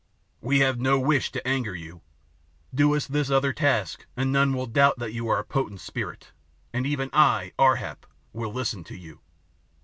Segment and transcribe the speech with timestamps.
[0.41, 2.01] "We have no wish to anger you.
[2.73, 6.31] Do us this other task and none will doubt that you are a potent spirit,
[6.73, 9.19] and even I, Ar hap, will listen to you."